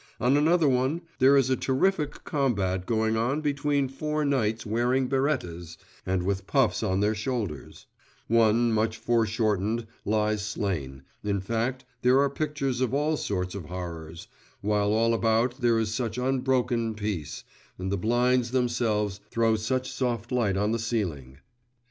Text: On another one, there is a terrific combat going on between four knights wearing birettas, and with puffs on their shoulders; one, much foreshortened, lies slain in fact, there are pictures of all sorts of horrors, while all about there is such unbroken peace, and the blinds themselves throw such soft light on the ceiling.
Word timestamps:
On 0.19 0.35
another 0.35 0.67
one, 0.67 1.01
there 1.19 1.37
is 1.37 1.51
a 1.51 1.55
terrific 1.55 2.23
combat 2.23 2.87
going 2.87 3.15
on 3.15 3.39
between 3.41 3.87
four 3.87 4.25
knights 4.25 4.65
wearing 4.65 5.07
birettas, 5.07 5.77
and 6.07 6.23
with 6.23 6.47
puffs 6.47 6.81
on 6.81 7.01
their 7.01 7.13
shoulders; 7.13 7.85
one, 8.27 8.71
much 8.71 8.97
foreshortened, 8.97 9.85
lies 10.03 10.43
slain 10.43 11.03
in 11.23 11.39
fact, 11.39 11.85
there 12.01 12.19
are 12.19 12.31
pictures 12.31 12.81
of 12.81 12.95
all 12.95 13.15
sorts 13.15 13.53
of 13.53 13.65
horrors, 13.65 14.27
while 14.61 14.91
all 14.91 15.13
about 15.13 15.61
there 15.61 15.77
is 15.77 15.93
such 15.93 16.17
unbroken 16.17 16.95
peace, 16.95 17.43
and 17.77 17.91
the 17.91 17.95
blinds 17.95 18.49
themselves 18.49 19.19
throw 19.29 19.55
such 19.55 19.91
soft 19.91 20.31
light 20.31 20.57
on 20.57 20.71
the 20.71 20.79
ceiling. 20.79 21.37